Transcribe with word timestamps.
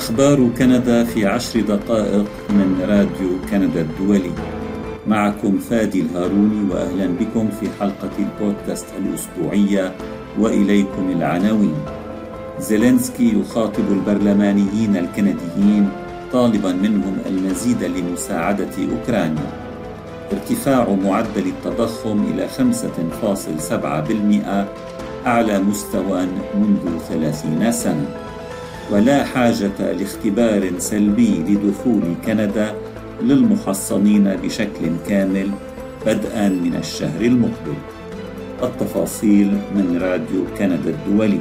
أخبار 0.00 0.48
كندا 0.58 1.04
في 1.04 1.26
عشر 1.26 1.60
دقائق 1.60 2.26
من 2.50 2.84
راديو 2.88 3.30
كندا 3.50 3.80
الدولي. 3.80 4.32
معكم 5.06 5.58
فادي 5.58 6.00
الهاروني 6.00 6.70
وأهلا 6.70 7.06
بكم 7.20 7.48
في 7.60 7.66
حلقة 7.80 8.10
البودكاست 8.18 8.86
الأسبوعية 8.98 9.92
وإليكم 10.38 11.10
العناوين. 11.10 11.74
زيلينسكي 12.60 13.40
يخاطب 13.40 13.84
البرلمانيين 13.92 14.96
الكنديين 14.96 15.88
طالبا 16.32 16.72
منهم 16.72 17.18
المزيد 17.26 17.84
لمساعدة 17.84 18.70
أوكرانيا. 18.92 19.52
ارتفاع 20.32 20.96
معدل 21.04 21.46
التضخم 21.46 22.24
إلى 22.34 22.48
5.7% 22.48 24.66
أعلى 25.26 25.58
مستوى 25.58 26.26
منذ 26.54 26.98
30 27.08 27.72
سنة. 27.72 28.06
ولا 28.90 29.24
حاجة 29.24 29.92
لاختبار 29.92 30.72
سلبي 30.78 31.38
لدخول 31.48 32.02
كندا 32.26 32.74
للمحصنين 33.22 34.24
بشكل 34.24 34.84
كامل 35.08 35.50
بدءا 36.06 36.48
من 36.48 36.76
الشهر 36.76 37.20
المقبل. 37.20 37.78
التفاصيل 38.62 39.46
من 39.46 39.98
راديو 40.02 40.44
كندا 40.58 40.90
الدولي. 40.90 41.40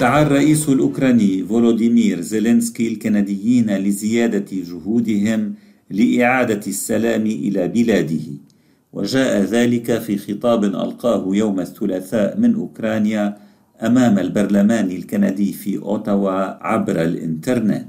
دعا 0.00 0.22
الرئيس 0.22 0.68
الأوكراني 0.68 1.44
فولوديمير 1.44 2.20
زيلينسكي 2.20 2.88
الكنديين 2.88 3.76
لزيادة 3.76 4.46
جهودهم 4.52 5.54
لإعادة 5.90 6.60
السلام 6.66 7.26
إلى 7.26 7.68
بلاده. 7.68 8.26
وجاء 8.92 9.42
ذلك 9.42 9.98
في 9.98 10.18
خطاب 10.18 10.64
ألقاه 10.64 11.28
يوم 11.32 11.60
الثلاثاء 11.60 12.40
من 12.40 12.54
أوكرانيا 12.54 13.47
أمام 13.82 14.18
البرلمان 14.18 14.90
الكندي 14.90 15.52
في 15.52 15.78
أوتاوا 15.78 16.66
عبر 16.66 17.02
الإنترنت 17.02 17.88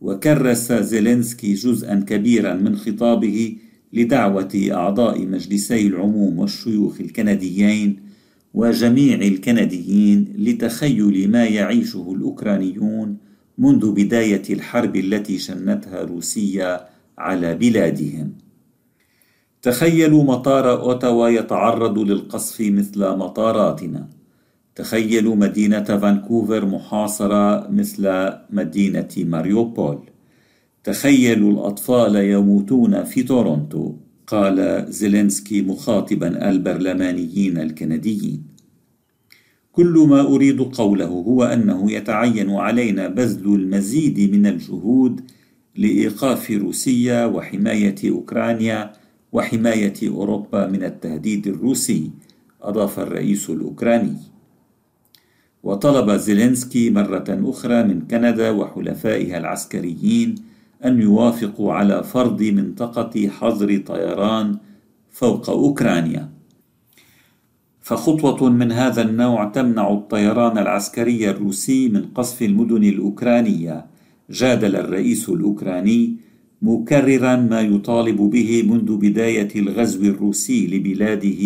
وكرس 0.00 0.72
زيلينسكي 0.72 1.54
جزءا 1.54 2.04
كبيرا 2.08 2.54
من 2.54 2.76
خطابه 2.76 3.56
لدعوة 3.92 4.68
أعضاء 4.70 5.26
مجلسي 5.26 5.86
العموم 5.86 6.38
والشيوخ 6.38 7.00
الكنديين 7.00 8.00
وجميع 8.54 9.14
الكنديين 9.14 10.34
لتخيل 10.38 11.30
ما 11.30 11.44
يعيشه 11.44 12.12
الأوكرانيون 12.16 13.16
منذ 13.58 13.92
بداية 13.92 14.42
الحرب 14.50 14.96
التي 14.96 15.38
شنتها 15.38 16.02
روسيا 16.02 16.88
على 17.18 17.54
بلادهم. 17.54 18.32
تخيلوا 19.62 20.24
مطار 20.24 20.80
أوتاوا 20.80 21.28
يتعرض 21.28 21.98
للقصف 21.98 22.60
مثل 22.60 23.00
مطاراتنا. 23.00 24.15
تخيلوا 24.76 25.34
مدينة 25.36 25.84
فانكوفر 25.84 26.66
محاصرة 26.66 27.70
مثل 27.70 28.32
مدينة 28.50 29.08
ماريوبول. 29.18 29.98
تخيلوا 30.84 31.52
الأطفال 31.52 32.16
يموتون 32.16 33.04
في 33.04 33.22
تورونتو 33.22 33.94
قال 34.26 34.86
زيلينسكي 34.88 35.62
مخاطبا 35.62 36.50
البرلمانيين 36.50 37.58
الكنديين. 37.58 38.42
كل 39.72 40.06
ما 40.08 40.20
أريد 40.20 40.60
قوله 40.60 41.04
هو 41.04 41.44
أنه 41.44 41.92
يتعين 41.92 42.50
علينا 42.50 43.08
بذل 43.08 43.54
المزيد 43.54 44.30
من 44.34 44.46
الجهود 44.46 45.20
لإيقاف 45.76 46.50
روسيا 46.50 47.24
وحماية 47.24 48.10
أوكرانيا 48.10 48.92
وحماية 49.32 50.08
أوروبا 50.08 50.66
من 50.66 50.84
التهديد 50.84 51.46
الروسي 51.46 52.10
أضاف 52.62 52.98
الرئيس 52.98 53.50
الأوكراني. 53.50 54.35
وطلب 55.66 56.10
زيلينسكي 56.10 56.90
مرة 56.90 57.24
أخرى 57.28 57.82
من 57.82 58.00
كندا 58.00 58.50
وحلفائها 58.50 59.38
العسكريين 59.38 60.34
أن 60.84 61.02
يوافقوا 61.02 61.72
على 61.72 62.02
فرض 62.02 62.42
منطقة 62.42 63.28
حظر 63.28 63.76
طيران 63.76 64.56
فوق 65.10 65.50
أوكرانيا. 65.50 66.30
فخطوة 67.82 68.50
من 68.50 68.72
هذا 68.72 69.02
النوع 69.02 69.44
تمنع 69.44 69.92
الطيران 69.92 70.58
العسكري 70.58 71.30
الروسي 71.30 71.88
من 71.88 72.04
قصف 72.14 72.42
المدن 72.42 72.84
الأوكرانية. 72.84 73.86
جادل 74.30 74.76
الرئيس 74.76 75.28
الأوكراني 75.28 76.16
مكررا 76.62 77.36
ما 77.36 77.60
يطالب 77.60 78.16
به 78.16 78.62
منذ 78.70 78.96
بداية 78.96 79.48
الغزو 79.56 80.02
الروسي 80.02 80.66
لبلاده 80.66 81.42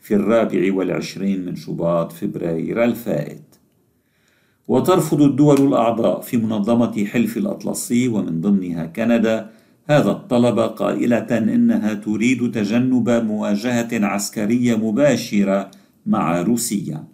في 0.00 0.14
الرابع 0.14 0.74
والعشرين 0.74 1.44
من 1.46 1.56
شباط 1.56 2.12
فبراير 2.12 2.84
الفائت. 2.84 3.51
وترفض 4.68 5.22
الدول 5.22 5.66
الأعضاء 5.68 6.20
في 6.20 6.36
منظمة 6.36 7.04
حلف 7.04 7.36
الأطلسي 7.36 8.08
ومن 8.08 8.40
ضمنها 8.40 8.86
كندا 8.86 9.50
هذا 9.86 10.10
الطلب 10.10 10.58
قائلة 10.58 11.38
إنها 11.38 11.94
تريد 11.94 12.50
تجنب 12.50 13.10
مواجهة 13.10 13.88
عسكرية 13.92 14.76
مباشرة 14.76 15.70
مع 16.06 16.42
روسيا. 16.42 17.04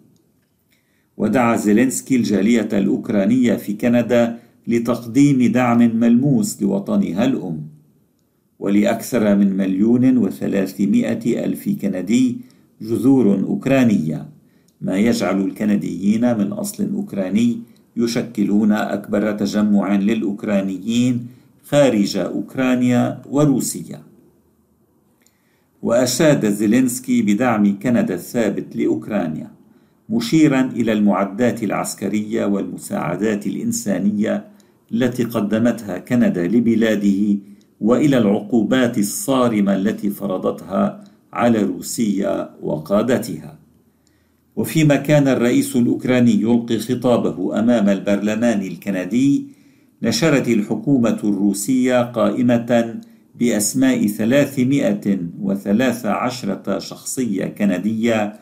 ودعا 1.17 1.55
زيلينسكي 1.55 2.15
الجالية 2.15 2.69
الأوكرانية 2.73 3.53
في 3.53 3.73
كندا 3.73 4.39
لتقديم 4.67 5.51
دعم 5.51 5.99
ملموس 5.99 6.61
لوطنها 6.61 7.25
الأم. 7.25 7.67
ولأكثر 8.59 9.35
من 9.35 9.57
مليون 9.57 10.17
وثلاثمائة 10.17 11.45
ألف 11.45 11.69
كندي 11.81 12.37
جذور 12.81 13.39
أوكرانية 13.39 14.38
ما 14.81 14.97
يجعل 14.97 15.41
الكنديين 15.41 16.37
من 16.37 16.51
أصل 16.51 16.89
أوكراني 16.93 17.59
يشكلون 17.97 18.71
أكبر 18.71 19.31
تجمع 19.31 19.95
للأوكرانيين 19.95 21.27
خارج 21.63 22.17
أوكرانيا 22.17 23.21
وروسيا. 23.29 24.01
وأشاد 25.81 26.45
زيلينسكي 26.45 27.21
بدعم 27.21 27.79
كندا 27.79 28.13
الثابت 28.13 28.75
لأوكرانيا 28.75 29.51
مشيرا 30.09 30.61
إلى 30.61 30.93
المعدات 30.93 31.63
العسكرية 31.63 32.45
والمساعدات 32.45 33.47
الإنسانية 33.47 34.45
التي 34.91 35.23
قدمتها 35.23 35.97
كندا 35.97 36.47
لبلاده 36.47 37.37
وإلى 37.81 38.17
العقوبات 38.17 38.97
الصارمة 38.97 39.75
التي 39.75 40.09
فرضتها 40.09 41.03
على 41.33 41.63
روسيا 41.63 42.55
وقادتها. 42.61 43.59
وفيما 44.59 44.95
كان 44.95 45.27
الرئيس 45.27 45.75
الأوكراني 45.75 46.31
يلقي 46.31 46.77
خطابه 46.79 47.59
أمام 47.59 47.89
البرلمان 47.89 48.61
الكندي 48.61 49.45
نشرت 50.03 50.47
الحكومة 50.47 51.19
الروسية 51.23 52.01
قائمة 52.03 52.99
بأسماء 53.39 54.07
ثلاثمائة 54.07 55.19
وثلاث 55.41 56.05
عشرة 56.05 56.79
شخصية 56.79 57.45
كندية 57.45 58.33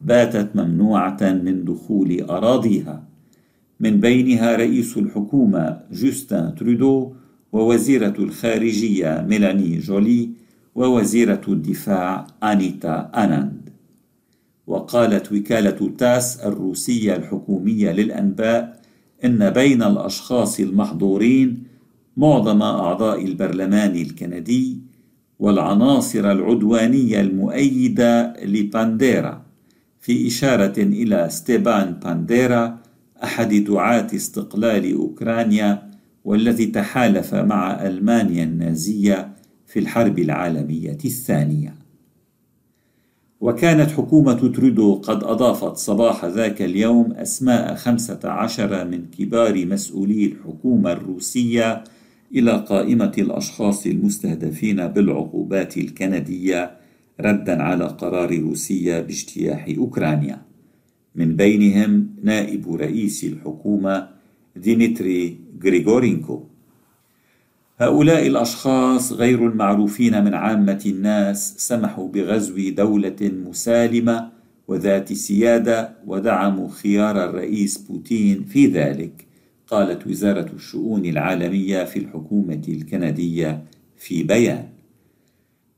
باتت 0.00 0.56
ممنوعة 0.56 1.18
من 1.20 1.64
دخول 1.64 2.20
أراضيها. 2.20 3.02
من 3.80 4.00
بينها 4.00 4.56
رئيس 4.56 4.98
الحكومة 4.98 5.80
جوستن 5.92 6.54
ترودو 6.54 7.12
ووزيرة 7.52 8.14
الخارجية 8.18 9.26
ميلاني 9.28 9.78
جولي 9.78 10.30
ووزيرة 10.74 11.44
الدفاع 11.48 12.26
أنيتا 12.42 13.10
أناند. 13.14 13.75
وقالت 14.66 15.32
وكالة 15.32 15.90
تاس 15.98 16.40
الروسية 16.40 17.16
الحكومية 17.16 17.92
للأنباء 17.92 18.80
إن 19.24 19.50
بين 19.50 19.82
الأشخاص 19.82 20.60
المحظورين 20.60 21.64
معظم 22.16 22.62
أعضاء 22.62 23.24
البرلمان 23.24 23.96
الكندي 23.96 24.80
والعناصر 25.38 26.32
العدوانية 26.32 27.20
المؤيدة 27.20 28.34
لبانديرا. 28.44 29.42
في 30.00 30.26
إشارة 30.26 30.74
إلى 30.78 31.28
ستيبان 31.30 31.92
بانديرا 31.92 32.78
أحد 33.24 33.54
دعاة 33.54 34.06
استقلال 34.14 34.94
أوكرانيا 34.94 35.90
والذي 36.24 36.66
تحالف 36.66 37.34
مع 37.34 37.86
ألمانيا 37.86 38.44
النازية 38.44 39.32
في 39.66 39.78
الحرب 39.78 40.18
العالمية 40.18 40.98
الثانية. 41.04 41.85
وكانت 43.46 43.90
حكومة 43.90 44.48
ترودو 44.48 44.94
قد 44.94 45.24
أضافت 45.24 45.76
صباح 45.76 46.24
ذاك 46.24 46.62
اليوم 46.62 47.12
أسماء 47.12 47.74
خمسة 47.74 48.20
عشر 48.24 48.84
من 48.84 49.04
كبار 49.18 49.66
مسؤولي 49.66 50.26
الحكومة 50.26 50.92
الروسية 50.92 51.84
إلى 52.34 52.64
قائمة 52.68 53.12
الأشخاص 53.18 53.86
المستهدفين 53.86 54.86
بالعقوبات 54.86 55.76
الكندية 55.76 56.76
ردا 57.20 57.62
على 57.62 57.84
قرار 57.84 58.38
روسيا 58.38 59.00
باجتياح 59.00 59.68
أوكرانيا. 59.78 60.42
من 61.14 61.36
بينهم 61.36 62.10
نائب 62.22 62.74
رئيس 62.74 63.24
الحكومة 63.24 64.08
ديمتري 64.56 65.38
غريغورينكو. 65.64 66.42
هؤلاء 67.78 68.26
الأشخاص 68.26 69.12
غير 69.12 69.46
المعروفين 69.46 70.24
من 70.24 70.34
عامة 70.34 70.82
الناس 70.86 71.54
سمحوا 71.58 72.08
بغزو 72.08 72.70
دولة 72.70 73.16
مسالمة 73.22 74.28
وذات 74.68 75.12
سيادة 75.12 75.92
ودعموا 76.06 76.68
خيار 76.68 77.24
الرئيس 77.24 77.78
بوتين 77.78 78.44
في 78.44 78.66
ذلك 78.66 79.26
قالت 79.66 80.06
وزارة 80.06 80.50
الشؤون 80.54 81.06
العالمية 81.06 81.84
في 81.84 81.98
الحكومة 81.98 82.62
الكندية 82.68 83.64
في 83.96 84.22
بيان. 84.22 84.68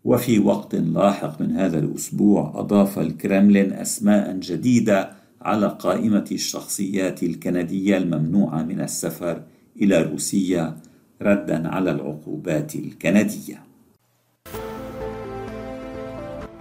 وفي 0.05 0.39
وقت 0.39 0.75
لاحق 0.75 1.41
من 1.41 1.57
هذا 1.57 1.79
الأسبوع 1.79 2.53
أضاف 2.55 2.99
الكرملين 2.99 3.73
أسماء 3.73 4.37
جديدة 4.37 5.11
على 5.43 5.77
قائمة 5.79 6.25
الشخصيات 6.33 7.23
الكندية 7.23 7.97
الممنوعة 7.97 8.63
من 8.63 8.81
السفر 8.81 9.43
إلى 9.83 10.03
روسيا 10.03 10.77
ردا 11.23 11.69
على 11.69 11.91
العقوبات 11.91 12.75
الكندية. 12.75 13.63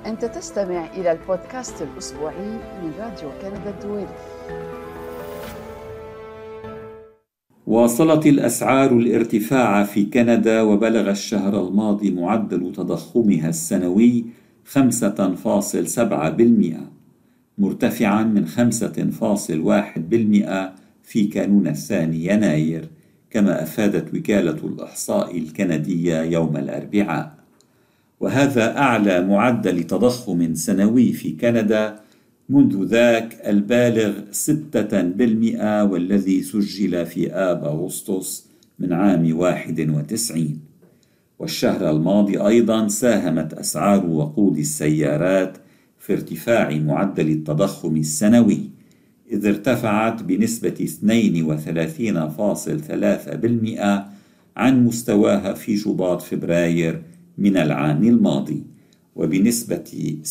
أنت 0.05 0.25
تستمع 0.25 0.85
إلى 0.95 1.11
البودكاست 1.11 1.81
الأسبوعي 1.81 2.49
من 2.83 2.91
راديو 2.99 3.29
كندا 3.41 3.69
الدولي. 3.69 4.07
واصلت 7.67 8.25
الأسعار 8.25 8.91
الارتفاع 8.91 9.83
في 9.83 10.05
كندا 10.05 10.61
وبلغ 10.61 11.09
الشهر 11.09 11.67
الماضي 11.67 12.11
معدل 12.11 12.71
تضخمها 12.71 13.49
السنوي 13.49 14.25
5.7% 14.65 16.77
مرتفعا 17.57 18.23
من 18.23 18.47
5.1% 18.47 20.73
في 21.03 21.27
كانون 21.27 21.67
الثاني 21.67 22.25
يناير 22.25 22.89
كما 23.29 23.63
أفادت 23.63 24.13
وكالة 24.13 24.67
الإحصاء 24.67 25.37
الكندية 25.37 26.21
يوم 26.21 26.57
الأربعاء. 26.57 27.37
وهذا 28.19 28.77
أعلى 28.77 29.21
معدل 29.21 29.83
تضخم 29.83 30.53
سنوي 30.53 31.13
في 31.13 31.31
كندا 31.31 31.99
منذ 32.49 32.85
ذاك 32.85 33.41
البالغ 33.47 34.13
ستة 34.31 35.01
بالمئة 35.01 35.83
والذي 35.83 36.41
سجل 36.41 37.05
في 37.05 37.33
آب 37.33 37.63
أغسطس 37.63 38.47
من 38.79 38.93
عام 38.93 39.37
واحد 39.37 39.89
وتسعين. 39.89 40.59
والشهر 41.39 41.89
الماضي 41.89 42.37
أيضا 42.37 42.87
ساهمت 42.87 43.53
أسعار 43.53 44.05
وقود 44.05 44.57
السيارات 44.57 45.57
في 45.99 46.13
ارتفاع 46.13 46.69
معدل 46.69 47.29
التضخم 47.29 47.97
السنوي. 47.97 48.76
إذ 49.31 49.45
ارتفعت 49.45 50.23
بنسبة 50.23 50.69
32.3% 50.69 50.73
عن 54.57 54.85
مستواها 54.85 55.53
في 55.53 55.77
شباط 55.77 56.21
فبراير 56.21 57.01
من 57.37 57.57
العام 57.57 58.03
الماضي 58.03 58.63
وبنسبة 59.15 60.15
6.9% 60.23 60.27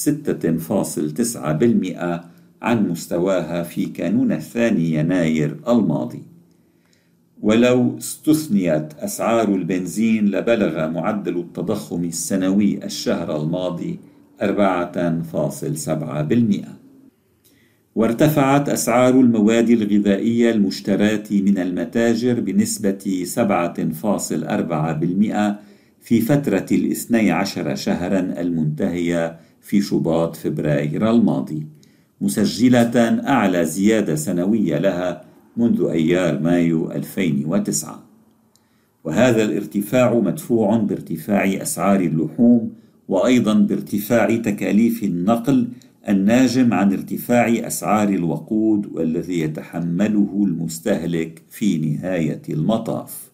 عن 2.63 2.89
مستواها 2.89 3.63
في 3.63 3.87
كانون 3.87 4.33
الثاني 4.33 4.95
يناير 4.95 5.57
الماضي. 5.69 6.23
ولو 7.43 7.99
استثنيت 7.99 8.93
أسعار 8.99 9.55
البنزين 9.55 10.27
لبلغ 10.27 10.91
معدل 10.91 11.39
التضخم 11.39 12.05
السنوي 12.05 12.85
الشهر 12.85 13.43
الماضي 13.43 13.99
4.7% 14.43 14.47
وارتفعت 17.97 18.69
أسعار 18.69 19.21
المواد 19.21 19.71
الغذائية 19.71 20.51
المشتراة 20.51 21.25
من 21.31 21.59
المتاجر 21.59 22.41
بنسبة 22.41 23.25
7.4% 23.25 23.37
في 26.01 26.21
فترة 26.21 26.67
الاثني 26.73 27.31
عشر 27.31 27.75
شهرا 27.75 28.19
المنتهية 28.19 29.37
في 29.61 29.81
شباط 29.81 30.37
فبراير 30.37 31.11
الماضي 31.11 31.67
مسجلة 32.21 33.21
أعلى 33.29 33.65
زيادة 33.65 34.15
سنوية 34.15 34.79
لها 34.79 35.25
منذ 35.57 35.85
أيار 35.91 36.41
مايو 36.41 36.93
2009 36.93 38.03
وهذا 39.05 39.45
الارتفاع 39.45 40.15
مدفوع 40.15 40.77
بارتفاع 40.77 41.45
أسعار 41.63 42.01
اللحوم 42.01 42.73
وأيضا 43.09 43.55
بارتفاع 43.55 44.37
تكاليف 44.37 45.03
النقل 45.03 45.69
الناجم 46.09 46.75
عن 46.75 46.93
ارتفاع 46.93 47.49
أسعار 47.49 48.09
الوقود 48.09 48.87
والذي 48.93 49.41
يتحمله 49.41 50.45
المستهلك 50.47 51.43
في 51.51 51.79
نهاية 51.79 52.43
المطاف. 52.49 53.31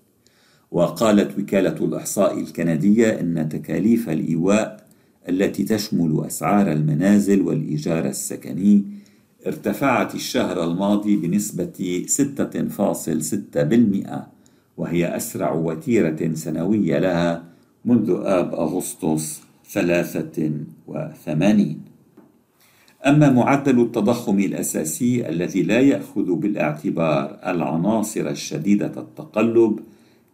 وقالت 0.71 1.39
وكالة 1.39 1.85
الإحصاء 1.85 2.41
الكندية 2.41 3.21
إن 3.21 3.49
تكاليف 3.49 4.11
الإيواء 4.11 4.87
التي 5.29 5.65
تشمل 5.65 6.25
أسعار 6.27 6.73
المنازل 6.73 7.43
والإيجار 7.43 8.07
السكني 8.07 8.85
ارتفعت 9.47 10.15
الشهر 10.15 10.65
الماضي 10.65 11.17
بنسبة 11.17 12.05
6.6% 12.09 14.17
وهي 14.77 15.17
أسرع 15.17 15.53
وتيرة 15.53 16.35
سنوية 16.35 16.99
لها 16.99 17.45
منذ 17.85 18.11
آب 18.25 18.55
أغسطس 18.55 19.41
83 19.73 21.92
أما 23.07 23.31
معدل 23.31 23.81
التضخم 23.81 24.39
الأساسي 24.39 25.29
الذي 25.29 25.63
لا 25.63 25.81
يأخذ 25.81 26.35
بالاعتبار 26.35 27.39
العناصر 27.47 28.31
الشديدة 28.31 28.93
التقلب 28.97 29.81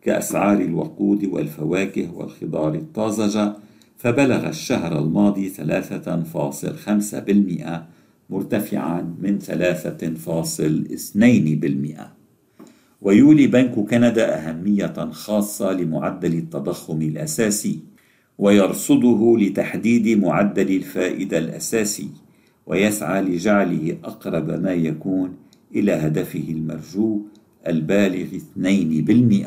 كأسعار 0.03 0.61
الوقود 0.61 1.25
والفواكه 1.25 2.15
والخضار 2.15 2.75
الطازجة 2.75 3.53
فبلغ 3.97 4.49
الشهر 4.49 4.99
الماضي 4.99 5.51
3.5% 5.51 5.55
مرتفعا 8.31 9.15
من 9.21 9.39
3.2% 9.41 12.01
ويولي 13.03 13.47
بنك 13.47 13.75
كندا 13.75 14.39
أهمية 14.39 15.11
خاصة 15.11 15.73
لمعدل 15.73 16.35
التضخم 16.35 17.03
الأساسي 17.03 17.79
ويرصده 18.39 19.37
لتحديد 19.39 20.19
معدل 20.19 20.77
الفائدة 20.77 21.39
الأساسي. 21.39 22.09
ويسعى 22.69 23.23
لجعله 23.23 23.99
أقرب 24.05 24.51
ما 24.51 24.73
يكون 24.73 25.37
إلى 25.75 25.93
هدفه 25.93 26.45
المرجو 26.49 27.21
البالغ 27.67 28.27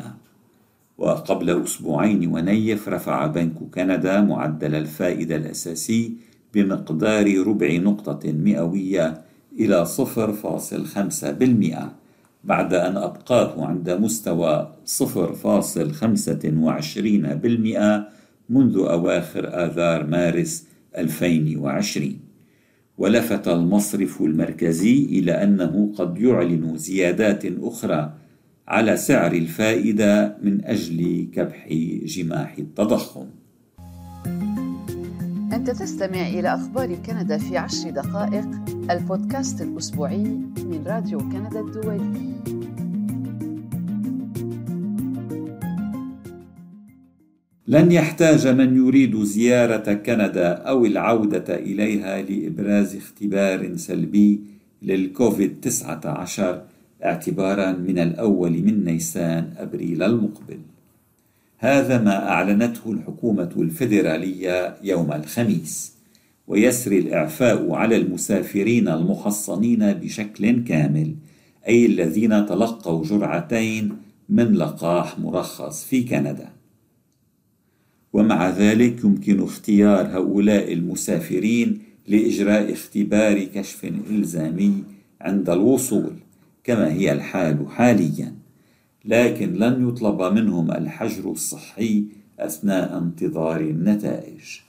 وقبل 0.98 1.62
أسبوعين 1.62 2.26
ونيف 2.26 2.88
رفع 2.88 3.26
بنك 3.26 3.54
كندا 3.74 4.20
معدل 4.20 4.74
الفائدة 4.74 5.36
الأساسي 5.36 6.12
بمقدار 6.54 7.46
ربع 7.46 7.76
نقطة 7.76 8.32
مئوية 8.32 9.22
إلى 9.60 9.86
0.5% 9.86 11.76
بعد 12.44 12.74
أن 12.74 12.96
أبقاه 12.96 13.66
عند 13.66 13.90
مستوى 13.90 14.72
0.25% 14.86 15.02
منذ 18.48 18.76
أواخر 18.78 19.48
آذار 19.66 20.06
مارس 20.06 20.66
2020 20.98 22.31
ولفت 22.98 23.48
المصرف 23.48 24.22
المركزي 24.22 25.04
إلى 25.04 25.32
أنه 25.32 25.92
قد 25.98 26.18
يعلن 26.18 26.76
زيادات 26.76 27.44
أخرى 27.44 28.12
على 28.68 28.96
سعر 28.96 29.32
الفائدة 29.32 30.36
من 30.42 30.64
أجل 30.64 31.28
كبح 31.32 31.68
جماح 32.04 32.58
التضخم. 32.58 33.26
أنت 35.52 35.70
تستمع 35.70 36.28
إلى 36.28 36.54
أخبار 36.54 36.94
كندا 36.94 37.38
في 37.38 37.56
عشر 37.56 37.90
دقائق 37.90 38.48
البودكاست 38.90 39.62
الأسبوعي 39.62 40.24
من 40.64 40.82
راديو 40.86 41.18
كندا 41.18 41.60
الدولي. 41.60 42.32
لن 47.72 47.92
يحتاج 47.92 48.46
من 48.48 48.76
يريد 48.76 49.22
زيارة 49.22 49.92
كندا 49.92 50.52
أو 50.52 50.86
العودة 50.86 51.54
إليها 51.54 52.22
لإبراز 52.22 52.96
اختبار 52.96 53.76
سلبي 53.76 54.40
للكوفيد 54.82 55.60
19 55.60 56.62
اعتبارا 57.04 57.72
من 57.72 57.98
الأول 57.98 58.50
من 58.50 58.84
نيسان 58.84 59.50
أبريل 59.58 60.02
المقبل. 60.02 60.58
هذا 61.58 61.98
ما 61.98 62.28
أعلنته 62.28 62.92
الحكومة 62.92 63.50
الفيدرالية 63.56 64.76
يوم 64.82 65.12
الخميس 65.12 65.92
ويسري 66.48 66.98
الإعفاء 66.98 67.72
على 67.72 67.96
المسافرين 67.96 68.88
المحصنين 68.88 69.92
بشكل 69.92 70.64
كامل 70.64 71.14
أي 71.68 71.86
الذين 71.86 72.46
تلقوا 72.46 73.04
جرعتين 73.04 73.96
من 74.28 74.52
لقاح 74.52 75.18
مرخص 75.18 75.84
في 75.84 76.02
كندا. 76.02 76.61
ومع 78.12 78.50
ذلك 78.50 79.04
يمكن 79.04 79.42
اختيار 79.42 80.06
هؤلاء 80.06 80.72
المسافرين 80.72 81.78
لإجراء 82.08 82.72
اختبار 82.72 83.44
كشف 83.44 83.92
إلزامي 84.10 84.84
عند 85.20 85.50
الوصول 85.50 86.12
كما 86.64 86.92
هي 86.92 87.12
الحال 87.12 87.68
حاليا. 87.70 88.34
لكن 89.04 89.54
لن 89.54 89.88
يطلب 89.88 90.22
منهم 90.22 90.70
الحجر 90.70 91.30
الصحي 91.30 92.04
أثناء 92.38 92.98
انتظار 92.98 93.60
النتائج. 93.60 94.60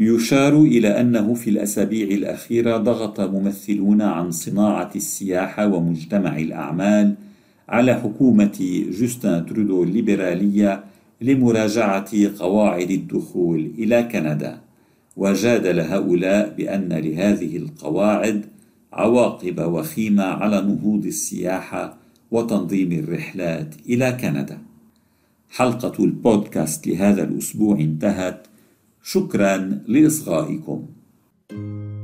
يشار 0.00 0.62
إلى 0.62 1.00
أنه 1.00 1.34
في 1.34 1.50
الأسابيع 1.50 2.08
الأخيرة 2.08 2.76
ضغط 2.76 3.20
ممثلون 3.20 4.02
عن 4.02 4.30
صناعة 4.30 4.90
السياحة 4.96 5.66
ومجتمع 5.66 6.38
الأعمال 6.38 7.14
على 7.68 7.94
حكومة 7.94 8.84
جوستن 8.90 9.46
ترودو 9.46 9.82
الليبرالية 9.82 10.84
لمراجعة 11.20 12.10
قواعد 12.38 12.90
الدخول 12.90 13.72
إلى 13.78 14.02
كندا 14.02 14.60
وجادل 15.16 15.80
هؤلاء 15.80 16.54
بأن 16.54 16.92
لهذه 16.92 17.56
القواعد 17.56 18.46
عواقب 18.92 19.58
وخيمة 19.72 20.22
على 20.22 20.60
نهوض 20.60 21.06
السياحة 21.06 21.96
وتنظيم 22.30 22.92
الرحلات 22.92 23.74
إلى 23.88 24.12
كندا. 24.12 24.58
حلقة 25.50 26.04
البودكاست 26.04 26.86
لهذا 26.86 27.24
الأسبوع 27.24 27.78
انتهت. 27.78 28.46
شكرا 29.02 29.82
لإصغائكم. 29.88 30.86
thank 31.50 31.58
you 31.58 31.97